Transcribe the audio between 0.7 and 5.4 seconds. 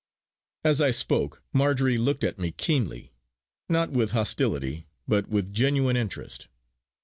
I spoke, Marjory looked at me keenly, not with hostility, but